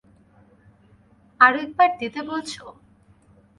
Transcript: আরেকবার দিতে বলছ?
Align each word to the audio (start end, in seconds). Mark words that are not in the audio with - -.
আরেকবার 1.39 1.89
দিতে 1.99 2.19
বলছ? 2.29 2.51